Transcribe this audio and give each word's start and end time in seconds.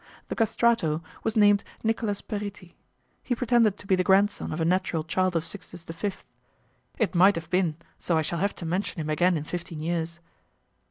The 0.29 0.35
castrato 0.35 1.03
was 1.23 1.35
named 1.37 1.63
Nicolas 1.83 2.23
Peritti; 2.23 2.73
he 3.21 3.35
pretended 3.35 3.77
to 3.77 3.85
be 3.85 3.95
the 3.95 4.03
grandson 4.03 4.51
of 4.51 4.59
a 4.59 4.65
natural 4.65 5.03
child 5.03 5.35
of 5.35 5.45
Sixtus 5.45 5.83
V.; 5.83 6.13
it 6.97 7.13
might 7.13 7.35
have 7.35 7.51
been 7.51 7.75
so 7.99 8.17
I 8.17 8.23
shall 8.23 8.39
have 8.39 8.55
to 8.55 8.65
mention 8.65 8.99
him 8.99 9.11
again 9.11 9.37
in 9.37 9.43
fifteen 9.43 9.79
years. 9.79 10.19